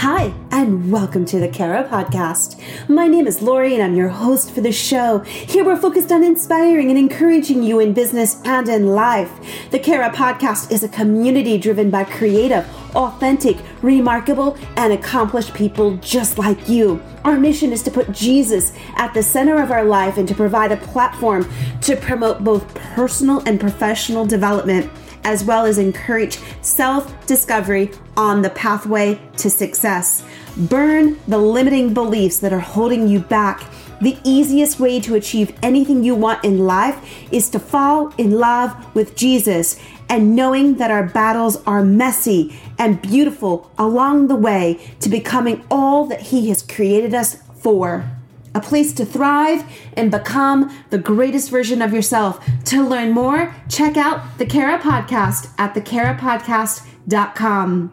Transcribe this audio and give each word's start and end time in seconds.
Hi, 0.00 0.32
and 0.50 0.90
welcome 0.90 1.26
to 1.26 1.38
the 1.38 1.46
Cara 1.46 1.86
Podcast. 1.86 2.58
My 2.88 3.06
name 3.06 3.26
is 3.26 3.42
Lori, 3.42 3.74
and 3.74 3.82
I'm 3.82 3.94
your 3.94 4.08
host 4.08 4.50
for 4.50 4.62
the 4.62 4.72
show. 4.72 5.18
Here 5.18 5.62
we're 5.62 5.76
focused 5.76 6.10
on 6.10 6.24
inspiring 6.24 6.88
and 6.88 6.98
encouraging 6.98 7.62
you 7.62 7.80
in 7.80 7.92
business 7.92 8.40
and 8.46 8.66
in 8.66 8.94
life. 8.94 9.30
The 9.70 9.78
Cara 9.78 10.08
Podcast 10.08 10.72
is 10.72 10.82
a 10.82 10.88
community 10.88 11.58
driven 11.58 11.90
by 11.90 12.04
creative, 12.04 12.66
authentic, 12.96 13.58
remarkable, 13.82 14.56
and 14.78 14.94
accomplished 14.94 15.52
people 15.52 15.98
just 15.98 16.38
like 16.38 16.66
you. 16.66 17.02
Our 17.24 17.38
mission 17.38 17.70
is 17.70 17.82
to 17.82 17.90
put 17.90 18.10
Jesus 18.10 18.72
at 18.96 19.12
the 19.12 19.22
center 19.22 19.62
of 19.62 19.70
our 19.70 19.84
life 19.84 20.16
and 20.16 20.26
to 20.28 20.34
provide 20.34 20.72
a 20.72 20.78
platform 20.78 21.46
to 21.82 21.94
promote 21.94 22.42
both 22.42 22.74
personal 22.74 23.42
and 23.44 23.60
professional 23.60 24.24
development 24.24 24.90
as 25.24 25.44
well 25.44 25.66
as 25.66 25.78
encourage 25.78 26.38
self 26.62 27.26
discovery 27.26 27.90
on 28.16 28.42
the 28.42 28.50
pathway 28.50 29.20
to 29.36 29.50
success. 29.50 30.24
Burn 30.56 31.18
the 31.28 31.38
limiting 31.38 31.94
beliefs 31.94 32.38
that 32.38 32.52
are 32.52 32.60
holding 32.60 33.08
you 33.08 33.20
back. 33.20 33.62
The 34.00 34.18
easiest 34.24 34.80
way 34.80 34.98
to 35.00 35.14
achieve 35.14 35.56
anything 35.62 36.02
you 36.02 36.14
want 36.14 36.44
in 36.44 36.66
life 36.66 36.98
is 37.30 37.50
to 37.50 37.58
fall 37.58 38.14
in 38.16 38.32
love 38.32 38.94
with 38.94 39.14
Jesus 39.14 39.78
and 40.08 40.34
knowing 40.34 40.76
that 40.76 40.90
our 40.90 41.06
battles 41.06 41.62
are 41.66 41.84
messy 41.84 42.58
and 42.78 43.00
beautiful 43.02 43.70
along 43.78 44.28
the 44.28 44.36
way 44.36 44.80
to 45.00 45.08
becoming 45.08 45.64
all 45.70 46.06
that 46.06 46.20
He 46.20 46.48
has 46.48 46.62
created 46.62 47.14
us 47.14 47.36
for 47.56 48.19
a 48.54 48.60
place 48.60 48.92
to 48.94 49.04
thrive 49.04 49.64
and 49.94 50.10
become 50.10 50.74
the 50.90 50.98
greatest 50.98 51.50
version 51.50 51.82
of 51.82 51.92
yourself. 51.92 52.44
To 52.66 52.86
learn 52.86 53.10
more, 53.12 53.54
check 53.68 53.96
out 53.96 54.38
the 54.38 54.46
Cara 54.46 54.78
Podcast 54.78 55.52
at 55.58 55.74
thecarapodcast.com. 55.74 57.92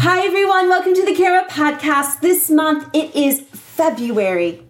Hi, 0.00 0.24
everyone. 0.24 0.68
Welcome 0.68 0.94
to 0.94 1.04
the 1.04 1.14
Cara 1.14 1.44
Podcast. 1.48 2.20
This 2.20 2.48
month 2.50 2.88
it 2.94 3.16
is 3.16 3.40
February. 3.40 4.62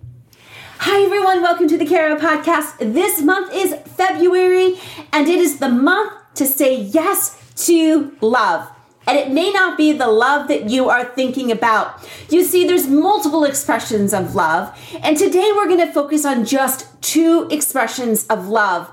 Hi, 0.78 1.02
everyone. 1.02 1.42
Welcome 1.42 1.68
to 1.68 1.76
the 1.76 1.84
Cara 1.84 2.16
Podcast. 2.16 2.78
This 2.78 3.20
month 3.20 3.52
is 3.52 3.74
February, 3.96 4.80
and 5.12 5.28
it 5.28 5.38
is 5.38 5.58
the 5.58 5.68
month 5.68 6.12
to 6.36 6.46
say 6.46 6.80
yes 6.80 7.36
to 7.66 8.16
love 8.20 8.70
and 9.08 9.16
it 9.16 9.30
may 9.30 9.50
not 9.50 9.78
be 9.78 9.92
the 9.92 10.06
love 10.06 10.48
that 10.48 10.68
you 10.68 10.90
are 10.90 11.02
thinking 11.02 11.50
about. 11.50 12.06
You 12.28 12.44
see, 12.44 12.66
there's 12.66 12.86
multiple 12.86 13.44
expressions 13.44 14.12
of 14.12 14.34
love, 14.34 14.78
and 15.02 15.16
today 15.16 15.50
we're 15.56 15.66
going 15.66 15.84
to 15.84 15.92
focus 15.92 16.26
on 16.26 16.44
just 16.44 16.86
two 17.00 17.48
expressions 17.50 18.26
of 18.26 18.48
love. 18.48 18.86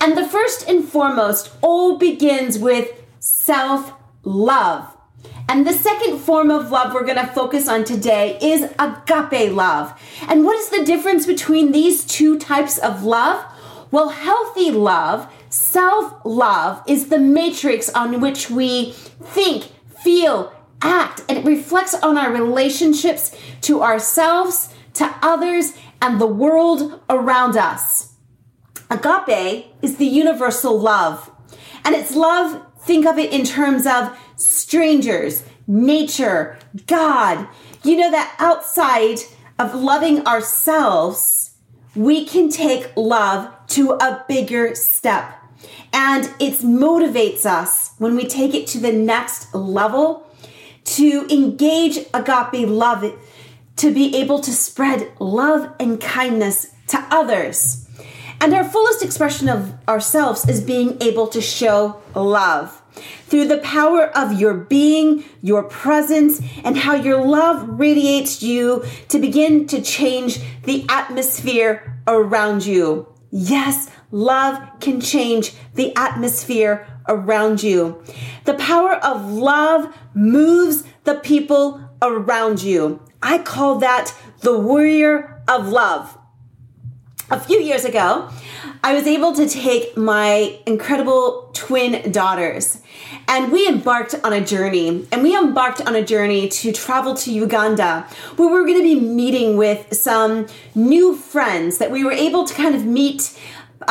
And 0.00 0.18
the 0.18 0.26
first 0.26 0.68
and 0.68 0.84
foremost 0.84 1.52
all 1.62 1.98
begins 1.98 2.58
with 2.58 2.90
self 3.20 3.92
love. 4.24 4.96
And 5.48 5.64
the 5.64 5.72
second 5.72 6.18
form 6.18 6.50
of 6.50 6.72
love 6.72 6.92
we're 6.92 7.04
going 7.04 7.24
to 7.24 7.32
focus 7.32 7.68
on 7.68 7.84
today 7.84 8.38
is 8.42 8.72
agape 8.78 9.52
love. 9.52 10.00
And 10.28 10.44
what 10.44 10.56
is 10.56 10.70
the 10.70 10.84
difference 10.84 11.26
between 11.26 11.70
these 11.70 12.04
two 12.04 12.38
types 12.38 12.76
of 12.78 13.04
love? 13.04 13.44
Well, 13.92 14.10
healthy 14.10 14.70
love 14.70 15.32
Self 15.50 16.14
love 16.24 16.80
is 16.86 17.08
the 17.08 17.18
matrix 17.18 17.90
on 17.90 18.20
which 18.20 18.50
we 18.50 18.92
think, 18.92 19.64
feel, 20.02 20.52
act, 20.80 21.22
and 21.28 21.38
it 21.38 21.44
reflects 21.44 21.92
on 21.94 22.16
our 22.16 22.32
relationships 22.32 23.36
to 23.62 23.82
ourselves, 23.82 24.72
to 24.94 25.12
others, 25.20 25.72
and 26.00 26.20
the 26.20 26.26
world 26.26 27.02
around 27.10 27.56
us. 27.56 28.14
Agape 28.88 29.66
is 29.82 29.96
the 29.96 30.06
universal 30.06 30.78
love. 30.78 31.32
And 31.84 31.96
it's 31.96 32.14
love, 32.14 32.64
think 32.82 33.04
of 33.04 33.18
it 33.18 33.32
in 33.32 33.44
terms 33.44 33.88
of 33.88 34.16
strangers, 34.36 35.42
nature, 35.66 36.58
God. 36.86 37.48
You 37.82 37.96
know 37.96 38.10
that 38.12 38.36
outside 38.38 39.18
of 39.58 39.74
loving 39.74 40.24
ourselves, 40.28 41.56
we 41.96 42.24
can 42.24 42.50
take 42.50 42.92
love 42.96 43.52
to 43.68 43.92
a 43.94 44.24
bigger 44.28 44.76
step. 44.76 45.39
And 45.92 46.24
it 46.38 46.60
motivates 46.60 47.44
us 47.44 47.92
when 47.98 48.16
we 48.16 48.26
take 48.26 48.54
it 48.54 48.66
to 48.68 48.78
the 48.78 48.92
next 48.92 49.54
level 49.54 50.26
to 50.84 51.26
engage 51.30 51.98
agape 52.14 52.68
love, 52.68 53.04
to 53.76 53.94
be 53.94 54.16
able 54.16 54.40
to 54.40 54.52
spread 54.52 55.12
love 55.18 55.72
and 55.78 56.00
kindness 56.00 56.74
to 56.88 56.98
others. 57.10 57.88
And 58.40 58.54
our 58.54 58.64
fullest 58.64 59.04
expression 59.04 59.48
of 59.48 59.74
ourselves 59.86 60.48
is 60.48 60.60
being 60.62 60.96
able 61.02 61.26
to 61.28 61.40
show 61.40 62.00
love 62.14 62.80
through 63.26 63.46
the 63.46 63.58
power 63.58 64.06
of 64.16 64.40
your 64.40 64.54
being, 64.54 65.24
your 65.42 65.62
presence, 65.62 66.40
and 66.64 66.76
how 66.76 66.94
your 66.94 67.24
love 67.24 67.78
radiates 67.78 68.42
you 68.42 68.84
to 69.08 69.18
begin 69.18 69.66
to 69.68 69.80
change 69.82 70.40
the 70.64 70.84
atmosphere 70.88 72.00
around 72.06 72.64
you. 72.64 73.06
Yes, 73.30 73.90
love 74.10 74.60
can 74.80 75.00
change 75.00 75.52
the 75.74 75.94
atmosphere 75.96 76.86
around 77.08 77.62
you. 77.62 78.02
The 78.44 78.54
power 78.54 78.94
of 78.94 79.30
love 79.30 79.94
moves 80.14 80.84
the 81.04 81.14
people 81.14 81.80
around 82.02 82.62
you. 82.62 83.00
I 83.22 83.38
call 83.38 83.78
that 83.80 84.14
the 84.40 84.58
warrior 84.58 85.42
of 85.46 85.68
love. 85.68 86.16
A 87.30 87.38
few 87.38 87.60
years 87.60 87.84
ago, 87.84 88.28
I 88.82 88.94
was 88.94 89.06
able 89.06 89.34
to 89.34 89.48
take 89.48 89.96
my 89.96 90.58
incredible 90.66 91.50
twin 91.52 92.10
daughters 92.10 92.80
and 93.28 93.52
we 93.52 93.68
embarked 93.68 94.14
on 94.24 94.32
a 94.32 94.40
journey. 94.40 95.06
And 95.12 95.22
we 95.22 95.36
embarked 95.36 95.80
on 95.86 95.94
a 95.94 96.04
journey 96.04 96.48
to 96.48 96.72
travel 96.72 97.14
to 97.14 97.32
Uganda 97.32 98.08
where 98.36 98.48
we 98.48 98.54
were 98.54 98.66
going 98.66 98.78
to 98.78 98.82
be 98.82 98.98
meeting 98.98 99.56
with 99.56 99.94
some 99.94 100.46
new 100.74 101.14
friends 101.14 101.78
that 101.78 101.90
we 101.90 102.02
were 102.02 102.12
able 102.12 102.44
to 102.44 102.54
kind 102.54 102.74
of 102.74 102.84
meet 102.84 103.38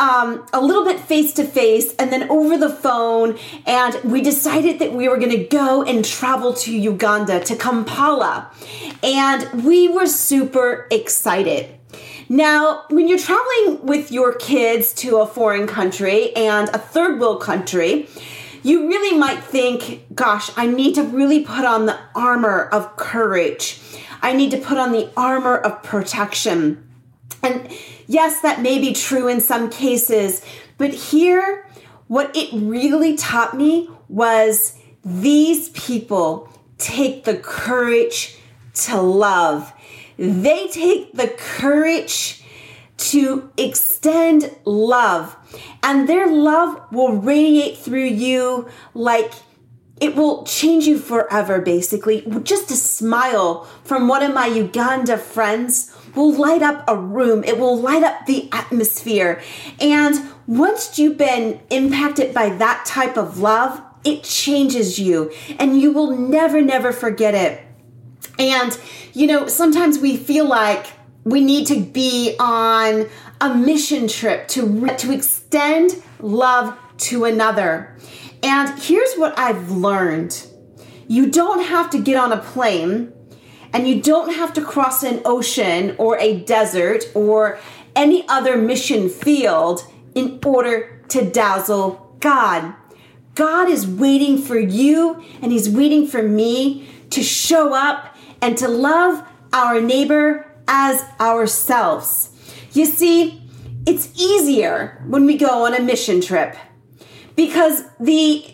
um, 0.00 0.46
a 0.52 0.60
little 0.60 0.84
bit 0.84 0.98
face 0.98 1.32
to 1.34 1.44
face 1.44 1.94
and 1.96 2.10
then 2.10 2.28
over 2.30 2.56
the 2.56 2.70
phone. 2.70 3.38
And 3.66 3.94
we 4.02 4.22
decided 4.22 4.78
that 4.78 4.92
we 4.92 5.08
were 5.08 5.18
going 5.18 5.30
to 5.30 5.44
go 5.44 5.84
and 5.84 6.04
travel 6.04 6.54
to 6.54 6.76
Uganda, 6.76 7.38
to 7.44 7.54
Kampala. 7.54 8.50
And 9.02 9.64
we 9.64 9.86
were 9.86 10.06
super 10.06 10.88
excited. 10.90 11.76
Now, 12.28 12.84
when 12.88 13.08
you're 13.08 13.18
traveling 13.18 13.84
with 13.84 14.10
your 14.10 14.32
kids 14.34 14.94
to 14.94 15.18
a 15.18 15.26
foreign 15.26 15.66
country 15.66 16.34
and 16.34 16.68
a 16.70 16.78
third 16.78 17.20
world 17.20 17.42
country, 17.42 18.08
you 18.62 18.88
really 18.88 19.18
might 19.18 19.42
think, 19.42 20.14
gosh, 20.14 20.50
I 20.56 20.66
need 20.66 20.94
to 20.94 21.02
really 21.02 21.44
put 21.44 21.64
on 21.64 21.86
the 21.86 21.98
armor 22.14 22.66
of 22.66 22.96
courage. 22.96 23.80
I 24.22 24.32
need 24.32 24.50
to 24.52 24.58
put 24.58 24.78
on 24.78 24.92
the 24.92 25.10
armor 25.16 25.56
of 25.56 25.82
protection. 25.82 26.89
And 27.42 27.70
yes, 28.06 28.40
that 28.42 28.60
may 28.60 28.78
be 28.78 28.92
true 28.92 29.28
in 29.28 29.40
some 29.40 29.70
cases, 29.70 30.44
but 30.78 30.92
here, 30.92 31.66
what 32.06 32.34
it 32.36 32.50
really 32.52 33.16
taught 33.16 33.56
me 33.56 33.88
was 34.08 34.76
these 35.04 35.68
people 35.70 36.48
take 36.78 37.24
the 37.24 37.36
courage 37.36 38.36
to 38.74 39.00
love. 39.00 39.72
They 40.16 40.68
take 40.68 41.12
the 41.12 41.28
courage 41.28 42.42
to 42.96 43.50
extend 43.56 44.54
love, 44.64 45.36
and 45.82 46.08
their 46.08 46.26
love 46.26 46.80
will 46.92 47.12
radiate 47.12 47.78
through 47.78 48.04
you 48.04 48.68
like 48.92 49.32
it 50.00 50.16
will 50.16 50.44
change 50.44 50.86
you 50.86 50.98
forever, 50.98 51.60
basically. 51.60 52.22
Just 52.42 52.70
a 52.70 52.76
smile 52.76 53.64
from 53.84 54.08
one 54.08 54.22
of 54.22 54.34
my 54.34 54.46
Uganda 54.46 55.18
friends 55.18 55.94
will 56.16 56.32
light 56.32 56.62
up 56.62 56.82
a 56.88 56.96
room, 56.96 57.44
it 57.44 57.58
will 57.58 57.78
light 57.78 58.02
up 58.02 58.26
the 58.26 58.48
atmosphere. 58.50 59.40
And 59.80 60.32
once 60.46 60.98
you've 60.98 61.18
been 61.18 61.60
impacted 61.70 62.34
by 62.34 62.48
that 62.56 62.84
type 62.84 63.16
of 63.16 63.38
love, 63.38 63.80
it 64.02 64.24
changes 64.24 64.98
you 64.98 65.30
and 65.58 65.80
you 65.80 65.92
will 65.92 66.16
never, 66.16 66.62
never 66.62 66.90
forget 66.90 67.34
it. 67.34 67.64
And, 68.38 68.76
you 69.12 69.26
know, 69.26 69.46
sometimes 69.46 69.98
we 69.98 70.16
feel 70.16 70.48
like 70.48 70.86
we 71.24 71.40
need 71.40 71.66
to 71.66 71.78
be 71.78 72.34
on 72.40 73.06
a 73.40 73.54
mission 73.54 74.08
trip 74.08 74.48
to, 74.48 74.96
to 74.96 75.12
extend 75.12 76.02
love 76.20 76.76
to 76.98 77.24
another. 77.24 77.96
And 78.42 78.78
here's 78.80 79.14
what 79.14 79.38
I've 79.38 79.70
learned 79.70 80.46
you 81.08 81.28
don't 81.28 81.64
have 81.64 81.90
to 81.90 82.00
get 82.00 82.16
on 82.16 82.30
a 82.30 82.38
plane 82.38 83.12
and 83.72 83.88
you 83.88 84.00
don't 84.00 84.34
have 84.34 84.52
to 84.54 84.64
cross 84.64 85.02
an 85.02 85.20
ocean 85.24 85.94
or 85.98 86.16
a 86.18 86.38
desert 86.40 87.04
or 87.14 87.58
any 87.96 88.26
other 88.28 88.56
mission 88.56 89.08
field 89.08 89.82
in 90.14 90.38
order 90.44 91.02
to 91.08 91.28
dazzle 91.28 92.16
God. 92.20 92.74
God 93.34 93.68
is 93.68 93.86
waiting 93.86 94.38
for 94.38 94.58
you 94.58 95.22
and 95.42 95.50
He's 95.50 95.68
waiting 95.68 96.06
for 96.06 96.22
me 96.22 96.88
to 97.10 97.22
show 97.22 97.74
up 97.74 98.16
and 98.40 98.56
to 98.58 98.68
love 98.68 99.26
our 99.52 99.80
neighbor 99.80 100.46
as 100.68 101.04
ourselves. 101.18 102.30
You 102.72 102.86
see, 102.86 103.42
it's 103.86 104.10
easier 104.20 105.02
when 105.06 105.26
we 105.26 105.36
go 105.36 105.66
on 105.66 105.74
a 105.74 105.80
mission 105.80 106.20
trip 106.20 106.56
because 107.40 107.84
the 107.98 108.44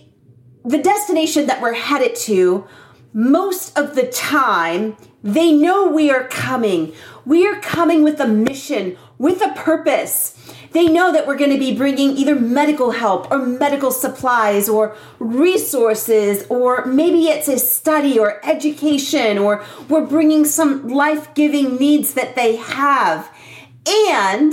the 0.64 0.78
destination 0.78 1.46
that 1.46 1.60
we're 1.60 1.74
headed 1.74 2.14
to, 2.14 2.66
most 3.12 3.76
of 3.76 3.96
the 3.96 4.06
time, 4.06 4.96
they 5.24 5.52
know 5.52 5.88
we 5.88 6.08
are 6.08 6.28
coming. 6.28 6.92
We 7.24 7.48
are 7.48 7.60
coming 7.60 8.04
with 8.04 8.20
a 8.20 8.28
mission, 8.28 8.96
with 9.18 9.42
a 9.42 9.52
purpose. 9.54 10.34
They 10.70 10.86
know 10.86 11.12
that 11.12 11.26
we're 11.26 11.38
going 11.38 11.50
to 11.50 11.58
be 11.58 11.76
bringing 11.76 12.16
either 12.16 12.36
medical 12.36 12.92
help 12.92 13.28
or 13.32 13.38
medical 13.38 13.90
supplies 13.90 14.68
or 14.68 14.94
resources, 15.18 16.46
or 16.48 16.84
maybe 16.84 17.26
it's 17.26 17.48
a 17.48 17.58
study 17.58 18.20
or 18.20 18.44
education, 18.46 19.36
or 19.36 19.64
we're 19.88 20.06
bringing 20.06 20.44
some 20.44 20.86
life 20.86 21.34
giving 21.34 21.76
needs 21.76 22.14
that 22.14 22.36
they 22.36 22.54
have. 22.54 23.28
And 24.08 24.52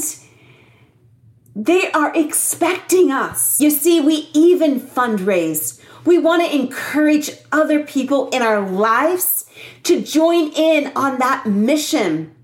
they 1.56 1.92
are 1.92 2.16
expecting 2.16 3.12
us. 3.12 3.62
You 3.62 3.70
see, 3.70 4.02
we 4.02 4.30
even 4.34 4.80
fundraise. 4.80 5.80
We 6.06 6.18
want 6.18 6.44
to 6.44 6.54
encourage 6.54 7.32
other 7.52 7.84
people 7.84 8.30
in 8.30 8.42
our 8.42 8.60
lives 8.60 9.46
to 9.84 10.02
join 10.02 10.52
in 10.54 10.92
on 10.96 11.20
that 11.20 11.46
mission. 11.46 12.36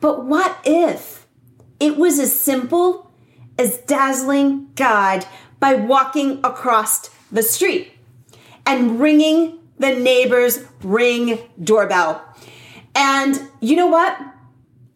But 0.00 0.24
what 0.24 0.58
if 0.64 1.26
it 1.78 1.96
was 1.96 2.18
as 2.18 2.34
simple 2.34 3.12
as 3.58 3.78
dazzling 3.78 4.70
God 4.74 5.26
by 5.60 5.74
walking 5.74 6.40
across 6.42 7.08
the 7.30 7.42
street 7.42 7.92
and 8.64 9.00
ringing 9.00 9.58
the 9.78 9.94
neighbor's 9.94 10.64
ring 10.82 11.38
doorbell? 11.62 12.22
And 12.94 13.50
you 13.60 13.76
know 13.76 13.86
what? 13.86 14.18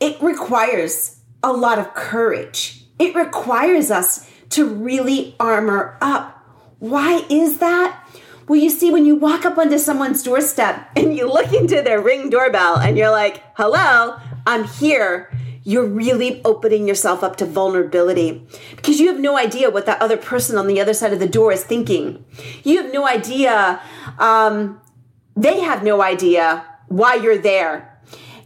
It 0.01 0.21
requires 0.23 1.21
a 1.43 1.53
lot 1.53 1.79
of 1.79 1.93
courage 1.95 2.80
it 3.01 3.15
requires 3.15 3.91
us 3.91 4.29
to 4.51 4.67
really 4.67 5.35
armor 5.41 5.97
up. 6.01 6.37
Why 6.79 7.25
is 7.31 7.59
that? 7.59 8.07
Well, 8.47 8.59
you 8.59 8.69
see, 8.69 8.91
when 8.91 9.07
you 9.07 9.17
walk 9.17 9.45
up 9.45 9.59
onto 9.59 9.79
someone's 9.79 10.23
doorstep 10.23 10.91
and 10.97 11.17
you 11.17 11.27
look 11.27 11.53
into 11.53 11.83
their 11.83 12.01
ring 12.01 12.31
doorbell 12.31 12.77
and 12.79 12.99
you're 12.99 13.11
like, 13.11 13.43
hello, 13.55 14.19
I'm 14.47 14.65
here, 14.65 15.31
you're 15.63 15.87
really 15.87 16.43
opening 16.45 16.89
yourself 16.89 17.23
up 17.23 17.37
to 17.37 17.47
vulnerability 17.47 18.47
because 18.77 18.99
you 18.99 19.09
have 19.09 19.21
no 19.21 19.37
idea 19.37 19.71
what 19.71 19.87
that 19.87 20.01
other 20.03 20.17
person 20.17 20.57
on 20.57 20.67
the 20.67 20.81
other 20.81 20.95
side 20.95 21.13
of 21.13 21.21
the 21.21 21.29
door 21.29 21.53
is 21.53 21.63
thinking. 21.63 22.25
You 22.65 22.83
have 22.83 22.93
no 22.93 23.07
idea, 23.07 23.81
um, 24.19 24.81
they 25.37 25.61
have 25.61 25.83
no 25.85 26.03
idea 26.03 26.65
why 26.89 27.15
you're 27.15 27.39
there. 27.39 28.01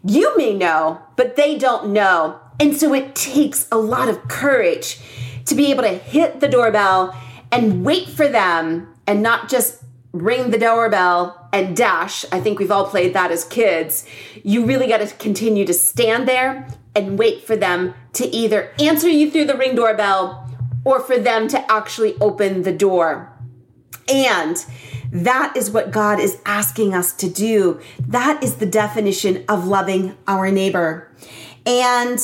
You 0.04 0.36
may 0.36 0.52
know, 0.52 1.00
but 1.16 1.36
they 1.36 1.56
don't 1.56 1.92
know. 1.92 2.40
And 2.60 2.76
so 2.76 2.94
it 2.94 3.14
takes 3.14 3.66
a 3.72 3.78
lot 3.78 4.08
of 4.08 4.28
courage 4.28 5.00
to 5.46 5.54
be 5.54 5.70
able 5.70 5.82
to 5.82 5.94
hit 5.94 6.40
the 6.40 6.48
doorbell 6.48 7.16
and 7.50 7.84
wait 7.84 8.08
for 8.08 8.28
them 8.28 8.94
and 9.06 9.22
not 9.22 9.48
just 9.48 9.82
ring 10.12 10.50
the 10.50 10.58
doorbell 10.58 11.48
and 11.52 11.76
dash. 11.76 12.24
I 12.30 12.40
think 12.40 12.58
we've 12.58 12.70
all 12.70 12.86
played 12.86 13.14
that 13.14 13.30
as 13.30 13.44
kids. 13.44 14.06
You 14.42 14.64
really 14.64 14.86
got 14.86 14.98
to 14.98 15.06
continue 15.16 15.64
to 15.66 15.74
stand 15.74 16.28
there 16.28 16.68
and 16.94 17.18
wait 17.18 17.44
for 17.44 17.56
them 17.56 17.94
to 18.14 18.26
either 18.26 18.72
answer 18.78 19.08
you 19.08 19.30
through 19.30 19.46
the 19.46 19.56
ring 19.56 19.74
doorbell 19.74 20.48
or 20.84 21.00
for 21.00 21.18
them 21.18 21.48
to 21.48 21.72
actually 21.72 22.14
open 22.20 22.62
the 22.62 22.72
door. 22.72 23.32
And 24.08 24.64
that 25.10 25.56
is 25.56 25.70
what 25.70 25.90
God 25.90 26.20
is 26.20 26.40
asking 26.44 26.94
us 26.94 27.12
to 27.14 27.28
do. 27.28 27.80
That 28.06 28.42
is 28.42 28.56
the 28.56 28.66
definition 28.66 29.44
of 29.48 29.66
loving 29.66 30.16
our 30.26 30.50
neighbor. 30.50 31.10
And 31.66 32.18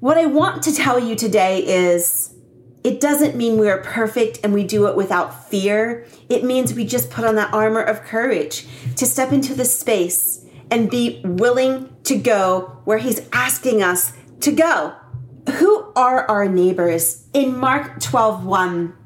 what 0.00 0.16
I 0.16 0.26
want 0.26 0.62
to 0.62 0.74
tell 0.74 0.98
you 0.98 1.14
today 1.14 1.58
is 1.58 2.34
it 2.82 3.00
doesn't 3.00 3.36
mean 3.36 3.58
we 3.58 3.68
are 3.68 3.82
perfect 3.82 4.40
and 4.42 4.54
we 4.54 4.64
do 4.64 4.86
it 4.86 4.96
without 4.96 5.48
fear. 5.48 6.06
It 6.30 6.42
means 6.42 6.72
we 6.72 6.86
just 6.86 7.10
put 7.10 7.26
on 7.26 7.34
that 7.34 7.52
armor 7.52 7.82
of 7.82 8.02
courage 8.02 8.66
to 8.96 9.04
step 9.04 9.30
into 9.30 9.54
the 9.54 9.66
space 9.66 10.46
and 10.70 10.90
be 10.90 11.20
willing 11.22 11.94
to 12.04 12.16
go 12.16 12.80
where 12.84 12.96
He's 12.96 13.20
asking 13.32 13.82
us 13.82 14.14
to 14.40 14.52
go. 14.52 14.94
Who 15.58 15.92
are 15.94 16.26
our 16.30 16.48
neighbors? 16.48 17.26
In 17.34 17.54
Mark 17.54 18.00
12 18.00 18.46
1, 18.46 18.96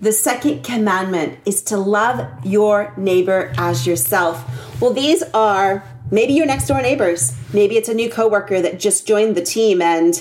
the 0.00 0.12
second 0.12 0.62
commandment 0.62 1.40
is 1.44 1.60
to 1.64 1.76
love 1.76 2.26
your 2.44 2.94
neighbor 2.96 3.52
as 3.58 3.86
yourself. 3.86 4.42
Well, 4.80 4.94
these 4.94 5.22
are 5.34 5.84
maybe 6.10 6.32
your 6.32 6.46
next 6.46 6.68
door 6.68 6.80
neighbors. 6.80 7.34
Maybe 7.52 7.76
it's 7.76 7.88
a 7.88 7.94
new 7.94 8.10
coworker 8.10 8.60
that 8.60 8.78
just 8.78 9.06
joined 9.06 9.36
the 9.36 9.42
team 9.42 9.82
and 9.82 10.20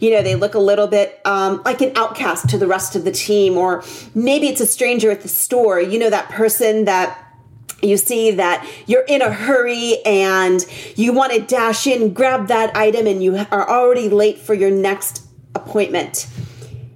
you 0.00 0.10
know 0.10 0.22
they 0.22 0.34
look 0.34 0.54
a 0.54 0.58
little 0.58 0.86
bit 0.86 1.20
um, 1.24 1.62
like 1.64 1.80
an 1.80 1.92
outcast 1.96 2.48
to 2.50 2.58
the 2.58 2.66
rest 2.66 2.96
of 2.96 3.04
the 3.04 3.12
team. 3.12 3.56
Or 3.56 3.82
maybe 4.14 4.48
it's 4.48 4.60
a 4.60 4.66
stranger 4.66 5.10
at 5.10 5.22
the 5.22 5.28
store. 5.28 5.80
You 5.80 5.98
know 5.98 6.10
that 6.10 6.28
person 6.28 6.84
that 6.84 7.24
you 7.82 7.96
see 7.96 8.32
that 8.32 8.68
you're 8.86 9.04
in 9.06 9.22
a 9.22 9.32
hurry 9.32 9.98
and 10.04 10.64
you 10.96 11.12
want 11.12 11.32
to 11.32 11.40
dash 11.40 11.86
in 11.86 12.12
grab 12.12 12.48
that 12.48 12.76
item 12.76 13.06
and 13.06 13.22
you 13.22 13.36
are 13.36 13.68
already 13.68 14.08
late 14.08 14.38
for 14.38 14.54
your 14.54 14.70
next 14.70 15.22
appointment. 15.54 16.26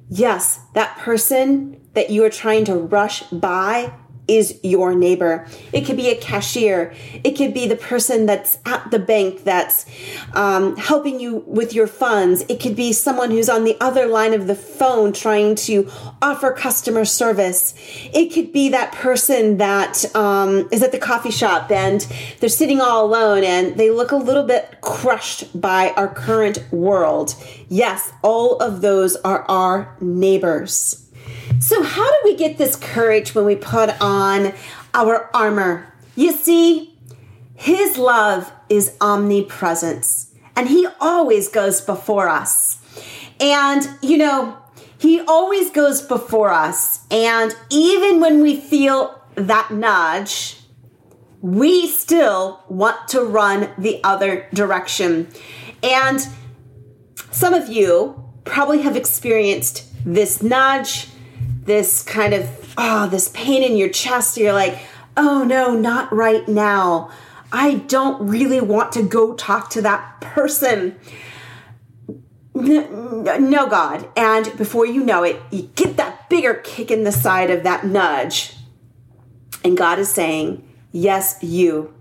Yes 0.09 0.61
that 0.75 0.99
person 0.99 1.81
that 1.95 2.11
you 2.11 2.25
are 2.25 2.31
trying 2.31 2.65
to 2.65 2.75
rush 2.75 3.23
by 3.25 3.93
is 4.33 4.59
your 4.63 4.95
neighbor. 4.95 5.47
It 5.73 5.83
could 5.83 5.97
be 5.97 6.09
a 6.09 6.17
cashier. 6.17 6.95
It 7.23 7.33
could 7.33 7.53
be 7.53 7.67
the 7.67 7.77
person 7.77 8.25
that's 8.25 8.57
at 8.65 8.91
the 8.91 8.99
bank 8.99 9.45
that's 9.45 9.85
um, 10.33 10.75
helping 10.77 11.21
you 11.21 11.45
with 11.47 11.75
your 11.75 11.87
funds. 11.87 12.43
It 12.49 12.59
could 12.59 12.75
be 12.75 12.95
someone 12.95 13.31
who's 13.31 13.51
on 13.51 13.65
the 13.65 13.77
other 13.79 14.07
line 14.07 14.33
of 14.33 14.47
the 14.47 14.55
phone 14.55 15.13
trying 15.13 15.55
to 15.67 15.91
offer 16.23 16.51
customer 16.53 17.05
service. 17.05 17.75
It 18.15 18.33
could 18.33 18.53
be 18.53 18.71
that 18.71 18.93
person 18.93 19.59
that 19.59 20.05
um, 20.17 20.67
is 20.73 20.83
at 20.83 20.93
the 20.93 20.99
coffee 20.99 21.31
shop 21.31 21.71
and 21.71 22.01
they're 22.41 22.49
sitting 22.49 22.81
all 22.81 23.05
alone 23.05 23.45
and 23.45 23.77
they 23.77 23.91
look 23.91 24.13
a 24.13 24.17
little 24.17 24.45
bit 24.45 24.81
crushed 24.81 25.61
by 25.61 25.91
our 25.91 26.09
current 26.09 26.65
world. 26.73 27.35
Yes, 27.69 28.11
all 28.23 28.57
of 28.59 28.81
those 28.81 29.17
are 29.17 29.43
our 29.43 29.95
neighbors. 30.01 31.02
So, 31.61 31.83
how 31.83 32.09
do 32.09 32.17
we 32.25 32.37
get 32.37 32.59
this 32.59 32.77
courage 32.77 33.35
when 33.35 33.45
we 33.45 33.57
put 33.57 33.91
on 34.01 34.53
our 34.95 35.31
armor? 35.35 35.93
You 36.17 36.33
see, 36.33 36.99
His 37.55 37.97
love 37.97 38.53
is 38.69 38.97
omnipresence, 39.01 40.33
and 40.57 40.69
He 40.69 40.87
always 41.01 41.49
goes 41.49 41.81
before 41.81 42.29
us. 42.29 42.79
And, 43.41 43.89
you 44.03 44.19
know, 44.19 44.59
He 44.99 45.21
always 45.21 45.71
goes 45.71 46.01
before 46.01 46.51
us. 46.51 47.07
And 47.11 47.55
even 47.71 48.21
when 48.21 48.43
we 48.43 48.61
feel 48.61 49.21
that 49.35 49.71
nudge, 49.71 50.59
we 51.41 51.89
still 51.89 52.63
want 52.69 53.09
to 53.09 53.23
run 53.23 53.71
the 53.77 54.03
other 54.05 54.49
direction. 54.55 55.29
And 55.83 56.27
some 57.31 57.55
of 57.55 57.69
you 57.69 58.31
probably 58.45 58.83
have 58.83 58.97
experienced 58.97 59.89
this 60.05 60.43
nudge 60.43 61.09
this 61.65 62.03
kind 62.03 62.35
of 62.35 62.75
oh 62.77 63.09
this 63.09 63.29
pain 63.29 63.63
in 63.63 63.77
your 63.77 63.89
chest 63.89 64.37
you're 64.37 64.53
like 64.53 64.79
oh 65.17 65.45
no 65.45 65.75
not 65.75 66.13
right 66.13 66.47
now. 66.49 67.11
I 67.55 67.75
don't 67.75 68.27
really 68.27 68.61
want 68.61 68.93
to 68.93 69.03
go 69.03 69.35
talk 69.35 69.69
to 69.71 69.83
that 69.83 70.21
person. 70.21 70.99
No 72.55 73.69
god. 73.69 74.09
And 74.17 74.57
before 74.57 74.87
you 74.87 75.05
know 75.05 75.23
it 75.23 75.41
you 75.51 75.71
get 75.75 75.97
that 75.97 76.29
bigger 76.29 76.55
kick 76.55 76.91
in 76.91 77.05
the 77.05 77.13
side 77.13 77.51
of 77.51 77.63
that 77.63 77.87
nudge. 77.87 78.57
And 79.65 79.77
god 79.77 79.99
is 79.99 80.11
saying 80.11 80.67
yes 80.93 81.39
you. 81.43 81.95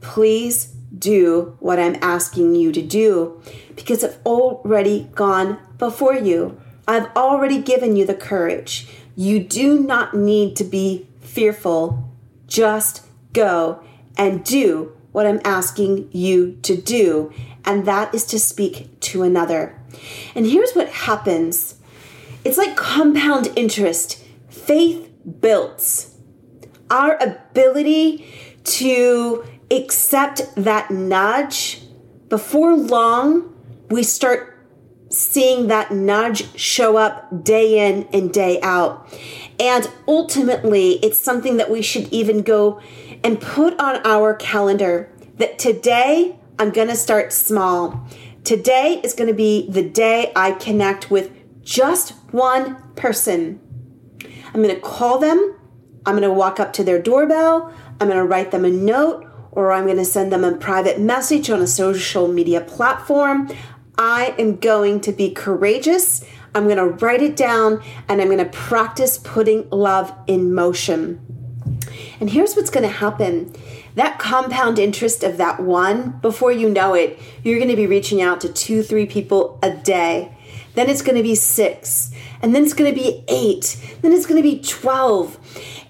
Please 0.00 0.74
do 0.96 1.56
what 1.58 1.78
i'm 1.78 1.96
asking 2.00 2.54
you 2.54 2.70
to 2.70 2.80
do 2.80 3.40
because 3.74 4.04
i've 4.04 4.18
already 4.24 5.08
gone 5.14 5.58
before 5.76 6.14
you 6.14 6.60
I've 6.86 7.14
already 7.16 7.60
given 7.62 7.96
you 7.96 8.04
the 8.04 8.14
courage. 8.14 8.88
You 9.16 9.40
do 9.40 9.80
not 9.80 10.14
need 10.14 10.56
to 10.56 10.64
be 10.64 11.08
fearful. 11.20 12.10
Just 12.46 13.06
go 13.32 13.82
and 14.16 14.44
do 14.44 14.96
what 15.12 15.26
I'm 15.26 15.40
asking 15.44 16.08
you 16.12 16.58
to 16.62 16.76
do, 16.76 17.32
and 17.64 17.86
that 17.86 18.14
is 18.14 18.24
to 18.26 18.38
speak 18.38 19.00
to 19.00 19.22
another. 19.22 19.80
And 20.34 20.46
here's 20.46 20.72
what 20.72 20.88
happens 20.88 21.76
it's 22.44 22.58
like 22.58 22.76
compound 22.76 23.52
interest. 23.56 24.22
Faith 24.48 25.10
builds 25.40 26.14
our 26.90 27.16
ability 27.22 28.26
to 28.64 29.44
accept 29.70 30.54
that 30.56 30.90
nudge. 30.90 31.80
Before 32.28 32.76
long, 32.76 33.54
we 33.88 34.02
start 34.02 34.53
seeing 35.14 35.68
that 35.68 35.92
nudge 35.92 36.58
show 36.58 36.96
up 36.96 37.44
day 37.44 37.88
in 37.88 38.08
and 38.12 38.32
day 38.32 38.60
out. 38.62 39.08
And 39.58 39.88
ultimately, 40.08 40.94
it's 41.04 41.18
something 41.18 41.56
that 41.56 41.70
we 41.70 41.82
should 41.82 42.12
even 42.12 42.42
go 42.42 42.80
and 43.22 43.40
put 43.40 43.78
on 43.78 44.04
our 44.04 44.34
calendar 44.34 45.10
that 45.36 45.58
today 45.58 46.38
I'm 46.58 46.70
going 46.70 46.88
to 46.88 46.96
start 46.96 47.32
small. 47.32 48.06
Today 48.44 49.00
is 49.02 49.14
going 49.14 49.28
to 49.28 49.34
be 49.34 49.68
the 49.70 49.88
day 49.88 50.32
I 50.36 50.52
connect 50.52 51.10
with 51.10 51.30
just 51.62 52.10
one 52.32 52.76
person. 52.94 53.60
I'm 54.52 54.62
going 54.62 54.74
to 54.74 54.80
call 54.80 55.18
them 55.18 55.56
I'm 56.06 56.16
going 56.16 56.28
to 56.28 56.32
walk 56.32 56.60
up 56.60 56.72
to 56.74 56.84
their 56.84 57.00
doorbell, 57.00 57.72
I'm 58.00 58.08
going 58.08 58.18
to 58.18 58.24
write 58.24 58.50
them 58.50 58.64
a 58.64 58.70
note, 58.70 59.26
or 59.52 59.72
I'm 59.72 59.84
going 59.84 59.96
to 59.96 60.04
send 60.04 60.32
them 60.32 60.44
a 60.44 60.56
private 60.56 61.00
message 61.00 61.48
on 61.48 61.62
a 61.62 61.66
social 61.66 62.28
media 62.28 62.60
platform. 62.60 63.48
I 63.96 64.34
am 64.38 64.56
going 64.56 65.00
to 65.02 65.12
be 65.12 65.30
courageous. 65.30 66.24
I'm 66.54 66.64
going 66.64 66.76
to 66.76 66.86
write 66.86 67.22
it 67.22 67.36
down 67.36 67.82
and 68.08 68.20
I'm 68.20 68.28
going 68.28 68.38
to 68.38 68.44
practice 68.44 69.18
putting 69.18 69.68
love 69.70 70.12
in 70.26 70.54
motion. 70.54 71.20
And 72.20 72.30
here's 72.30 72.54
what's 72.54 72.70
going 72.70 72.86
to 72.86 72.94
happen 72.94 73.54
that 73.94 74.18
compound 74.18 74.80
interest 74.80 75.22
of 75.22 75.36
that 75.36 75.60
one, 75.60 76.18
before 76.20 76.50
you 76.50 76.68
know 76.68 76.94
it, 76.94 77.18
you're 77.44 77.58
going 77.58 77.70
to 77.70 77.76
be 77.76 77.86
reaching 77.86 78.20
out 78.20 78.40
to 78.40 78.52
two, 78.52 78.82
three 78.82 79.06
people 79.06 79.58
a 79.62 79.70
day. 79.70 80.36
Then 80.74 80.90
it's 80.90 81.02
going 81.02 81.16
to 81.16 81.22
be 81.22 81.36
six. 81.36 82.10
And 82.42 82.54
then 82.54 82.64
it's 82.64 82.74
going 82.74 82.92
to 82.92 83.00
be 83.00 83.24
eight. 83.28 83.80
Then 84.02 84.12
it's 84.12 84.26
going 84.26 84.42
to 84.42 84.48
be 84.48 84.60
12. 84.60 85.38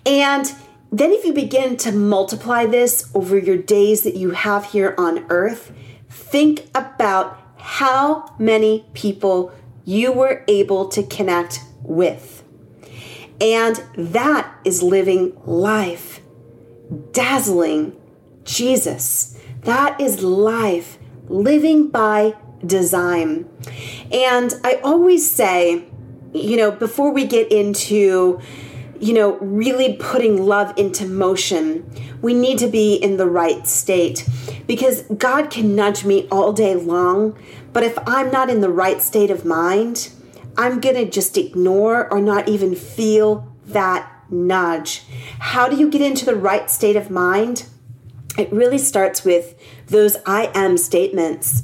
And 0.04 0.52
then, 0.92 1.10
if 1.10 1.24
you 1.24 1.32
begin 1.32 1.76
to 1.78 1.90
multiply 1.90 2.66
this 2.66 3.10
over 3.14 3.36
your 3.36 3.56
days 3.56 4.02
that 4.02 4.14
you 4.14 4.30
have 4.30 4.66
here 4.66 4.94
on 4.96 5.26
earth, 5.28 5.72
think 6.08 6.68
about 6.74 7.40
how 7.64 8.30
many 8.38 8.84
people 8.92 9.50
you 9.86 10.12
were 10.12 10.44
able 10.48 10.86
to 10.86 11.02
connect 11.02 11.60
with. 11.82 12.44
And 13.40 13.82
that 13.96 14.54
is 14.64 14.82
living 14.82 15.34
life, 15.46 16.20
dazzling 17.12 17.96
Jesus. 18.44 19.40
That 19.62 19.98
is 19.98 20.22
life, 20.22 20.98
living 21.28 21.88
by 21.88 22.34
design. 22.66 23.48
And 24.12 24.52
I 24.62 24.74
always 24.84 25.28
say, 25.28 25.84
you 26.34 26.58
know, 26.58 26.70
before 26.70 27.12
we 27.12 27.24
get 27.24 27.50
into 27.50 28.40
you 29.04 29.12
know, 29.12 29.36
really 29.36 29.96
putting 29.96 30.46
love 30.46 30.72
into 30.78 31.04
motion, 31.04 31.84
we 32.22 32.32
need 32.32 32.56
to 32.56 32.68
be 32.68 32.94
in 32.94 33.18
the 33.18 33.28
right 33.28 33.66
state 33.66 34.26
because 34.66 35.02
God 35.02 35.50
can 35.50 35.76
nudge 35.76 36.06
me 36.06 36.26
all 36.30 36.54
day 36.54 36.74
long. 36.74 37.36
But 37.74 37.82
if 37.82 37.98
I'm 38.06 38.30
not 38.30 38.48
in 38.48 38.62
the 38.62 38.70
right 38.70 39.02
state 39.02 39.30
of 39.30 39.44
mind, 39.44 40.10
I'm 40.56 40.80
going 40.80 40.94
to 40.94 41.04
just 41.04 41.36
ignore 41.36 42.10
or 42.10 42.18
not 42.18 42.48
even 42.48 42.74
feel 42.74 43.54
that 43.66 44.10
nudge. 44.30 45.02
How 45.38 45.68
do 45.68 45.76
you 45.76 45.90
get 45.90 46.00
into 46.00 46.24
the 46.24 46.34
right 46.34 46.70
state 46.70 46.96
of 46.96 47.10
mind? 47.10 47.66
It 48.38 48.50
really 48.50 48.78
starts 48.78 49.22
with 49.22 49.54
those 49.86 50.16
I 50.24 50.50
am 50.54 50.78
statements. 50.78 51.62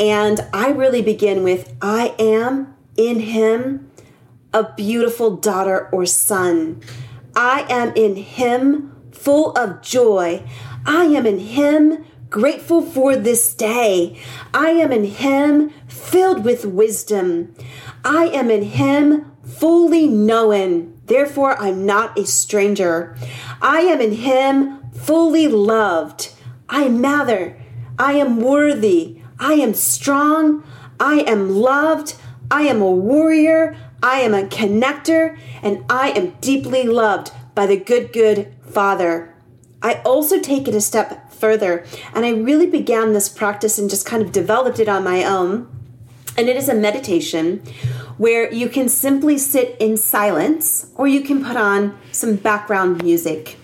And 0.00 0.40
I 0.52 0.70
really 0.70 1.02
begin 1.02 1.44
with 1.44 1.72
I 1.80 2.16
am 2.18 2.74
in 2.96 3.20
Him 3.20 3.89
a 4.52 4.72
beautiful 4.74 5.36
daughter 5.36 5.88
or 5.92 6.06
son. 6.06 6.80
I 7.36 7.66
am 7.68 7.94
in 7.94 8.16
Him 8.16 8.96
full 9.12 9.52
of 9.52 9.82
joy. 9.82 10.42
I 10.86 11.04
am 11.04 11.26
in 11.26 11.38
Him 11.38 12.04
grateful 12.28 12.82
for 12.82 13.16
this 13.16 13.54
day. 13.54 14.18
I 14.54 14.70
am 14.70 14.92
in 14.92 15.04
Him 15.04 15.70
filled 15.86 16.44
with 16.44 16.64
wisdom. 16.64 17.54
I 18.04 18.26
am 18.26 18.50
in 18.50 18.62
Him 18.62 19.32
fully 19.44 20.06
known. 20.08 20.98
Therefore, 21.06 21.60
I'm 21.60 21.86
not 21.86 22.18
a 22.18 22.24
stranger. 22.24 23.16
I 23.60 23.80
am 23.80 24.00
in 24.00 24.12
Him 24.12 24.80
fully 24.92 25.48
loved. 25.48 26.32
I 26.68 26.88
matter. 26.88 27.60
I 27.98 28.14
am 28.14 28.40
worthy. 28.40 29.20
I 29.38 29.54
am 29.54 29.74
strong. 29.74 30.64
I 30.98 31.20
am 31.26 31.50
loved. 31.50 32.14
I 32.50 32.62
am 32.62 32.80
a 32.80 32.90
warrior. 32.90 33.76
I 34.02 34.20
am 34.20 34.32
a 34.32 34.44
connector 34.44 35.38
and 35.62 35.84
I 35.90 36.10
am 36.10 36.36
deeply 36.40 36.84
loved 36.84 37.32
by 37.54 37.66
the 37.66 37.76
good, 37.76 38.12
good 38.12 38.54
Father. 38.62 39.34
I 39.82 39.94
also 40.04 40.40
take 40.40 40.68
it 40.68 40.74
a 40.74 40.80
step 40.80 41.32
further 41.32 41.84
and 42.14 42.24
I 42.24 42.30
really 42.30 42.66
began 42.66 43.12
this 43.12 43.28
practice 43.28 43.78
and 43.78 43.90
just 43.90 44.06
kind 44.06 44.22
of 44.22 44.32
developed 44.32 44.78
it 44.78 44.88
on 44.88 45.04
my 45.04 45.24
own. 45.24 45.68
And 46.38 46.48
it 46.48 46.56
is 46.56 46.68
a 46.68 46.74
meditation 46.74 47.62
where 48.16 48.50
you 48.52 48.68
can 48.68 48.88
simply 48.88 49.36
sit 49.36 49.76
in 49.78 49.96
silence 49.96 50.90
or 50.94 51.06
you 51.06 51.20
can 51.20 51.44
put 51.44 51.56
on 51.56 51.98
some 52.12 52.36
background 52.36 53.02
music. 53.02 53.58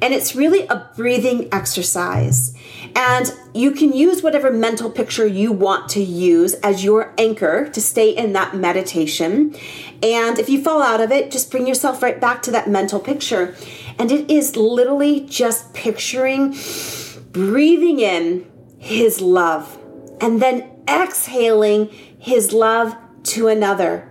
And 0.00 0.14
it's 0.14 0.34
really 0.34 0.66
a 0.68 0.90
breathing 0.96 1.48
exercise. 1.52 2.56
And 2.98 3.32
you 3.54 3.70
can 3.70 3.92
use 3.92 4.24
whatever 4.24 4.50
mental 4.50 4.90
picture 4.90 5.24
you 5.24 5.52
want 5.52 5.88
to 5.90 6.02
use 6.02 6.54
as 6.54 6.82
your 6.82 7.14
anchor 7.16 7.68
to 7.68 7.80
stay 7.80 8.10
in 8.10 8.32
that 8.32 8.56
meditation. 8.56 9.54
And 10.02 10.36
if 10.36 10.48
you 10.48 10.60
fall 10.60 10.82
out 10.82 11.00
of 11.00 11.12
it, 11.12 11.30
just 11.30 11.48
bring 11.52 11.68
yourself 11.68 12.02
right 12.02 12.20
back 12.20 12.42
to 12.42 12.50
that 12.50 12.68
mental 12.68 12.98
picture. 12.98 13.54
And 14.00 14.10
it 14.10 14.28
is 14.28 14.56
literally 14.56 15.20
just 15.20 15.72
picturing 15.74 16.56
breathing 17.30 18.00
in 18.00 18.50
His 18.78 19.20
love 19.20 19.78
and 20.20 20.42
then 20.42 20.68
exhaling 20.88 21.90
His 22.18 22.52
love 22.52 22.96
to 23.24 23.46
another. 23.46 24.10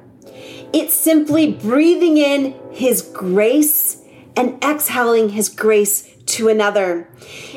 It's 0.71 0.93
simply 0.93 1.51
breathing 1.51 2.17
in 2.17 2.55
His 2.71 3.01
grace 3.01 4.01
and 4.37 4.63
exhaling 4.63 5.27
His 5.29 5.49
grace 5.49 6.16
to 6.27 6.49
another. 6.49 7.09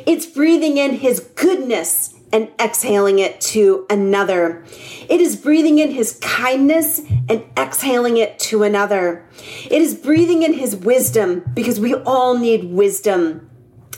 It's 0.06 0.26
breathing 0.26 0.78
in 0.78 0.94
His 0.94 1.20
goodness 1.20 2.14
and 2.32 2.48
exhaling 2.60 3.18
it 3.18 3.40
to 3.40 3.86
another. 3.90 4.64
It 5.08 5.20
is 5.20 5.36
breathing 5.36 5.78
in 5.78 5.90
His 5.90 6.18
kindness 6.20 7.00
and 7.28 7.44
exhaling 7.56 8.16
it 8.16 8.38
to 8.40 8.62
another. 8.62 9.26
It 9.64 9.82
is 9.82 9.94
breathing 9.94 10.42
in 10.42 10.54
His 10.54 10.76
wisdom 10.76 11.42
because 11.54 11.80
we 11.80 11.94
all 11.94 12.38
need 12.38 12.64
wisdom. 12.64 13.50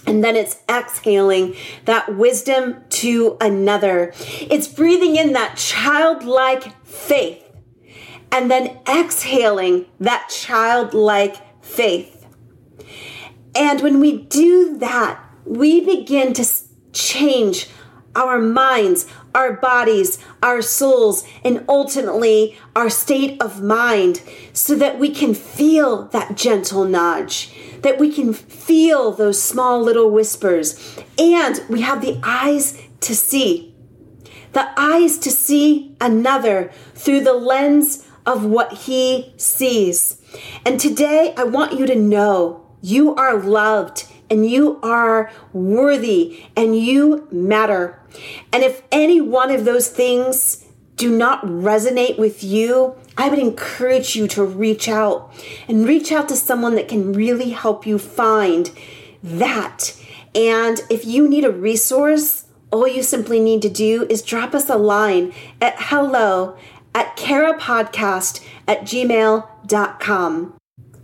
And 0.07 0.25
then 0.25 0.35
it's 0.35 0.59
exhaling 0.69 1.55
that 1.85 2.17
wisdom 2.17 2.83
to 2.88 3.37
another. 3.41 4.12
It's 4.17 4.67
breathing 4.67 5.17
in 5.17 5.33
that 5.35 5.57
childlike 5.57 6.85
faith 6.85 7.43
and 8.33 8.50
then 8.50 8.79
exhaling 8.88 9.87
that 10.00 10.29
childlike 10.31 11.37
faith. 11.62 12.26
And 13.54 13.80
when 13.80 14.00
we 14.00 14.23
do 14.23 14.78
that, 14.78 15.21
we 15.44 15.80
begin 15.80 16.32
to 16.35 16.47
change 16.92 17.68
our 18.14 18.38
minds, 18.38 19.06
our 19.35 19.54
bodies, 19.54 20.18
our 20.42 20.61
souls, 20.61 21.26
and 21.44 21.64
ultimately 21.68 22.59
our 22.76 22.90
state 22.90 23.40
of 23.40 23.62
mind 23.62 24.23
so 24.52 24.75
that 24.75 24.99
we 24.99 25.11
can 25.11 25.35
feel 25.35 26.04
that 26.09 26.37
gentle 26.37 26.85
nudge, 26.85 27.50
that 27.80 27.99
we 27.99 28.12
can 28.12 28.32
feel 28.35 29.12
those 29.12 29.42
small 29.42 29.80
little 29.80 30.11
whispers, 30.11 30.99
and 31.18 31.62
we 31.68 31.80
have 31.80 32.02
the 32.02 32.21
eyes 32.23 32.80
to 33.00 33.14
see. 33.14 33.75
The 34.52 34.68
eyes 34.78 35.18
to 35.18 35.30
see 35.30 35.97
another 36.00 36.71
through 36.94 37.23
the 37.23 37.32
lens 37.32 38.06
of 38.26 38.44
what 38.44 38.73
he 38.73 39.32
sees. 39.38 40.21
And 40.64 40.78
today 40.78 41.32
I 41.37 41.44
want 41.44 41.78
you 41.78 41.87
to 41.87 41.97
know 41.97 42.62
you 42.83 43.15
are 43.15 43.39
loved 43.39 44.07
and 44.29 44.49
you 44.49 44.81
are 44.83 45.31
worthy 45.53 46.45
and 46.57 46.77
you 46.77 47.29
matter. 47.31 48.01
And 48.53 48.62
if 48.62 48.83
any 48.91 49.21
one 49.21 49.51
of 49.51 49.65
those 49.65 49.89
things 49.89 50.65
do 50.97 51.17
not 51.17 51.45
resonate 51.45 52.19
with 52.19 52.43
you, 52.43 52.97
I 53.17 53.29
would 53.29 53.39
encourage 53.39 54.17
you 54.17 54.27
to 54.29 54.45
reach 54.45 54.89
out 54.89 55.33
and 55.69 55.87
reach 55.87 56.12
out 56.12 56.29
to 56.29 56.37
someone 56.37 56.75
that 56.77 56.89
can 56.89 57.12
really 57.12 57.51
help 57.51 57.87
you 57.87 57.99
find 57.99 58.71
that. 59.23 59.95
And 60.35 60.81
if 60.91 61.05
you 61.05 61.29
need 61.29 61.45
a 61.45 61.51
resource, 61.51 62.47
all 62.71 62.89
you 62.89 63.03
simply 63.03 63.39
need 63.39 63.62
to 63.62 63.69
do 63.69 64.07
is 64.09 64.23
drop 64.23 64.55
us 64.55 64.71
a 64.71 64.77
line 64.77 65.33
at 65.61 65.75
hello 65.79 66.57
at 66.95 67.17
carapodcast 67.17 68.43
at 68.67 68.83
gmail.com. 68.83 70.55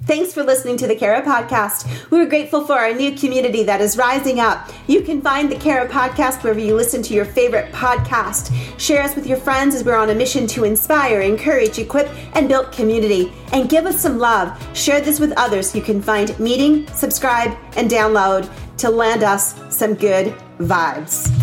Thanks 0.08 0.32
for 0.32 0.42
listening 0.42 0.78
to 0.78 0.86
the 0.86 0.94
Cara 0.94 1.20
Podcast. 1.20 2.10
We're 2.10 2.24
grateful 2.24 2.64
for 2.64 2.72
our 2.72 2.94
new 2.94 3.14
community 3.14 3.62
that 3.64 3.82
is 3.82 3.98
rising 3.98 4.40
up. 4.40 4.70
You 4.86 5.02
can 5.02 5.20
find 5.20 5.52
the 5.52 5.56
Cara 5.56 5.86
Podcast 5.86 6.42
wherever 6.42 6.58
you 6.58 6.74
listen 6.74 7.02
to 7.02 7.12
your 7.12 7.26
favorite 7.26 7.70
podcast. 7.72 8.50
Share 8.80 9.02
us 9.02 9.14
with 9.14 9.26
your 9.26 9.36
friends 9.36 9.74
as 9.74 9.84
we're 9.84 9.98
on 9.98 10.08
a 10.08 10.14
mission 10.14 10.46
to 10.46 10.64
inspire, 10.64 11.20
encourage, 11.20 11.78
equip, 11.78 12.08
and 12.34 12.48
build 12.48 12.72
community. 12.72 13.30
And 13.52 13.68
give 13.68 13.84
us 13.84 14.00
some 14.00 14.18
love. 14.18 14.58
Share 14.74 15.02
this 15.02 15.20
with 15.20 15.32
others 15.36 15.74
you 15.74 15.82
can 15.82 16.00
find 16.00 16.38
meeting, 16.40 16.86
subscribe, 16.94 17.54
and 17.76 17.90
download 17.90 18.50
to 18.78 18.88
land 18.88 19.22
us 19.22 19.60
some 19.68 19.92
good 19.92 20.34
vibes. 20.58 21.37